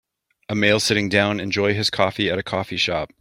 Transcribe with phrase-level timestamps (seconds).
[0.49, 3.09] A male sitting down enjoy his coffee at a coffee shop.